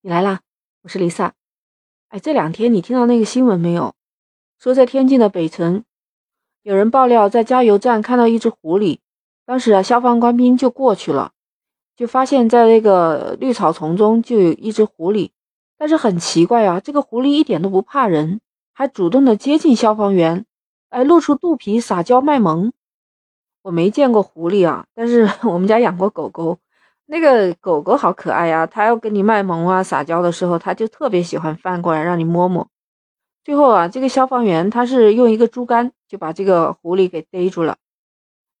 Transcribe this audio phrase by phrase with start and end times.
[0.00, 0.42] 你来啦，
[0.82, 1.34] 我是丽萨。
[2.10, 3.96] 哎，这两天你听到那个新闻没有？
[4.56, 5.84] 说在天津的北辰，
[6.62, 9.00] 有人爆料在加油站看到一只狐狸。
[9.44, 11.32] 当时啊，消防官兵就过去了，
[11.96, 15.32] 就发现在那个绿草丛中就有一只狐狸。
[15.76, 18.40] 但是很奇怪啊，这个狐狸一点都不怕人，
[18.72, 20.46] 还主动的接近消防员，
[20.90, 22.72] 哎，露出肚皮撒娇卖萌。
[23.62, 26.60] 我没见过狐狸啊，但是 我们家养过狗狗。
[27.10, 32.68] 那个狗狗好可爱呀，它要跟你卖萌啊、撒娇的时候，它就特别喜欢翻过来让你摸摸。
[33.42, 37.78] 最后啊，这个消防员他是用一个竹竿就把这个狐狸给逮住了。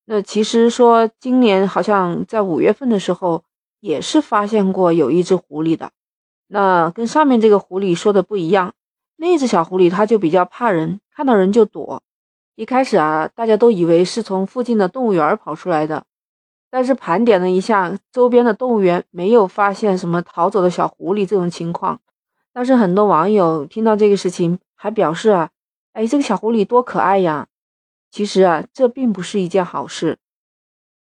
[0.06, 3.44] 那其实说今年好像在五月份的时候
[3.80, 5.90] 也是发现过有一只狐狸的，
[6.46, 8.72] 那跟上面这个狐狸说的不一样，
[9.16, 12.02] 那只小狐狸它就比较怕人，看到人就躲。
[12.56, 16.04] 一开始啊，大家都以为是从附近的动物园跑出来的。
[16.70, 22.00] 但是盘点了一下周边的动物园，没有发现什么逃走的小狐狸这种情况。
[22.52, 25.50] 但是很多网友听到这个事情，还表示啊，
[25.92, 27.46] 哎，这个小狐狸多可爱呀！
[28.10, 30.18] 其实啊，这并不是一件好事。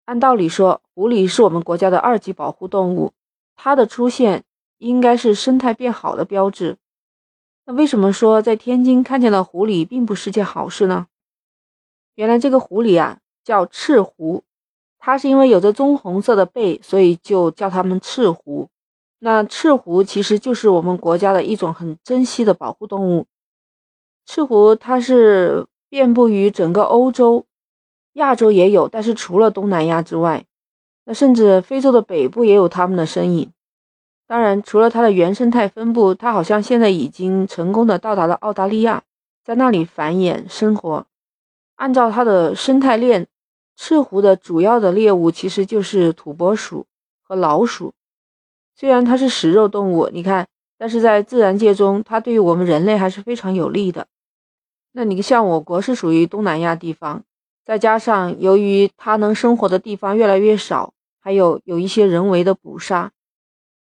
[0.07, 3.13] 按道理说，狐狸是我们国家的二级保护动物，
[3.57, 4.45] 它的出现
[4.79, 6.79] 应该是生态变好的标志。
[7.67, 11.07] 那为什么说在天津看见了狐狸并不是件好事呢？
[12.15, 14.45] 原来这个狐狸啊，叫赤狐。
[15.07, 18.71] 它是因为有着棕红色的背，所以就叫它们赤狐。
[19.19, 23.27] 那赤狐其实就是我们国家的一种很珍稀的保护动物。
[24.25, 27.45] 赤狐它是遍布于整个欧洲、
[28.15, 30.47] 亚洲也有，但是除了东南亚之外，
[31.05, 33.53] 那甚至非洲的北部也有它们的身影。
[34.27, 39.03] 当然，除了它的原生态分布，它好像现在已经成功的到达了澳大利亚，
[39.45, 41.07] 在那里繁衍生活。
[41.77, 43.27] 按照它的生态链。
[43.77, 46.87] 赤狐的主要的猎物其实就是土拨鼠
[47.23, 47.93] 和老鼠。
[48.77, 54.07] 虽然它是食肉动物，你看，但是在自然界中，它对于我们人类还是非常有利的。
[54.93, 57.25] 那你像我国是属于东南亚地方，
[57.65, 63.13] 再加上由于它能生活的地方越来越少，还有有一些人为的捕杀，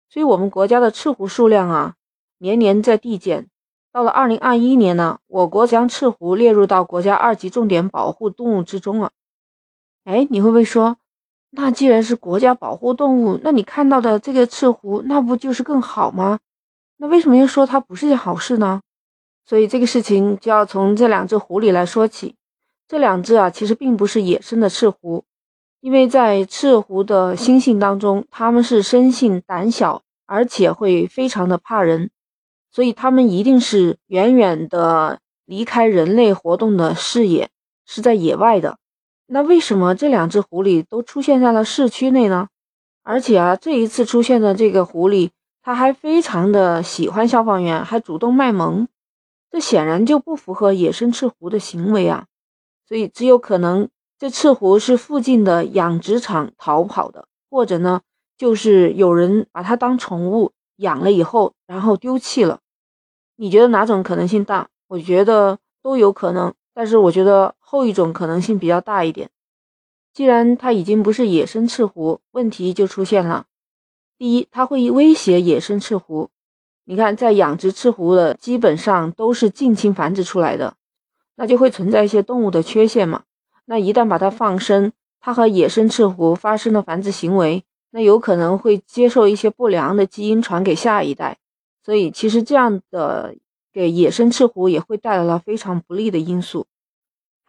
[0.09, 1.95] 所以我们国家的赤狐数量啊
[2.37, 3.47] 年年在递减。
[3.91, 9.11] 到了二零二一年呢，我国将赤狐列入到国家二级重点保护动物之中了。
[10.03, 10.97] 哎，你会不会说，
[11.51, 16.39] 那既然是国家保护动物，那你看到的这个赤狐，那不就是更好吗？
[16.97, 18.81] 那为什么又说它不是件好事呢？
[19.45, 22.35] 所以这个事情就要从这两只狐狸来说起。
[22.87, 25.23] 这两只啊，其实并不是野生的赤狐，
[25.79, 32.11] 因为在赤狐的心性当中，它们是生性胆小，而且会非常的怕人，
[32.71, 37.49] 所以它们一定是远远的离开人类活动的视野，
[37.85, 38.77] 是在野外的。
[39.33, 42.49] 那为什么这两只狐狸都出现在了市区内呢？
[43.01, 45.31] 而且啊，这一次出现的这个狐狸，
[45.63, 48.87] 它还非常的喜欢消防员，还主动卖萌，
[49.49, 52.27] 这显然就不符合野生赤狐的行为啊！
[52.87, 53.89] 所以只有可能
[54.19, 58.01] 这赤狐是附近的养殖场逃跑的，或者呢，
[58.37, 62.59] 就是有人把它当宠物养了以后，然后丢弃了。
[63.37, 64.67] 你觉得哪种可能性大？
[64.89, 66.53] 我觉得都有可能。
[66.75, 69.31] 但是我觉得后一种可能性比较大一点。
[70.13, 73.47] 既然它已经不是野生赤狐，问题就出现了。
[74.15, 76.29] 第一，它会威胁野生赤狐。
[76.85, 80.75] 你看，在养殖赤狐的基本上都是近亲繁殖出来的，
[81.35, 83.23] 那就会存在一些动物的缺陷嘛。
[83.65, 91.39] 那一旦把它放生，它和野生赤狐发生了繁殖行为，那有可能会接受一些不良的基因传给下一代。
[91.83, 93.35] 所以，其实这样的。
[93.73, 96.67] 给野生赤狐也会带来了非常不利的因素，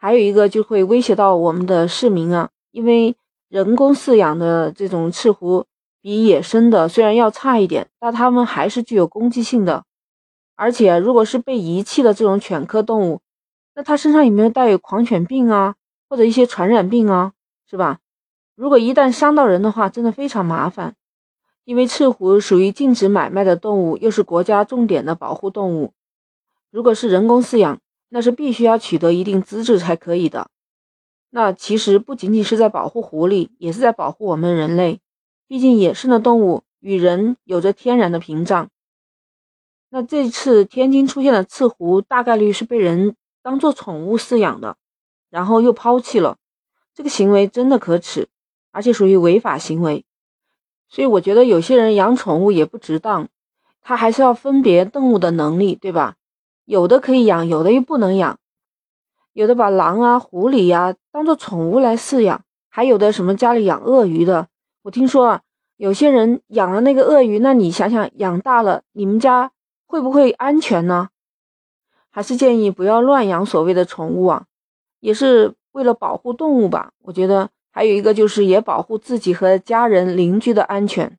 [0.05, 3.15] 还有一个就会威胁到我们的市民啊，因为
[3.49, 5.65] 人工饲养的这种赤狐
[5.99, 9.83] 比野生的虽然要差一点，但它们还是具有攻击性的。
[10.55, 13.21] 而且如果是被遗弃的这种犬科动物，
[13.73, 15.73] 那它身上有没有带有狂犬病啊，
[16.07, 17.33] 或者一些传染病啊，
[17.67, 17.97] 是吧？
[18.55, 20.93] 如果一旦伤到人的话，真的非常麻烦。
[21.63, 25.93] 因为赤狐属于禁止买卖的动物，又是国家重点的保护动物。
[26.69, 27.79] 如果是人工饲养，
[28.15, 30.47] 那是必须要取得一定资质才可以的。
[31.31, 35.01] 那其实不仅仅是在保护狐狸，也是在保护我们人类。
[35.49, 38.69] 毕竟野生的动物与人有着天然的屏障。
[39.89, 44.77] 那这次天津出现的刺狐，大概率是被人当做宠物饲养的，
[45.29, 46.37] 然后又抛弃了。
[46.93, 48.29] 这个行为真的可耻，
[48.71, 50.05] 而且属于违法行为。
[50.87, 53.27] 所以我觉得有些人养宠物也不值当，
[53.81, 56.15] 他还是要分别动物的能力，对吧？
[56.65, 58.37] 有的可以养，有的又不能养。
[59.33, 64.47] 有的把狼啊、狐狸呀当做宠物来饲养，还有的什么家里养鳄鱼的。
[64.83, 65.41] 我听说啊，
[65.77, 69.51] 有些人养了那个鳄鱼，那你想想，养大了，你们家
[69.85, 71.09] 会不会安全呢？
[72.09, 74.45] 还是建议不要乱养所谓的宠物啊，
[75.01, 76.93] 也是为了保护动物吧。
[77.03, 81.17] 我觉得还有一个就是也保护自己和家人邻居的安全。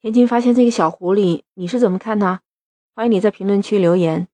[0.00, 2.40] 天津发现这个小狐狸，你是怎么看呢？
[2.94, 4.26] 欢迎你在评论区留言，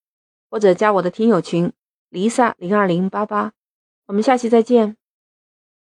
[0.50, 1.72] 或者加我的听友群：
[2.08, 3.52] 离萨零二零八八。
[4.06, 4.96] 我们下期再见。